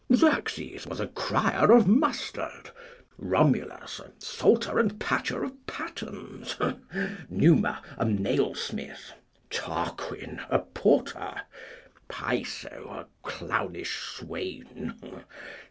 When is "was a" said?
0.87-1.05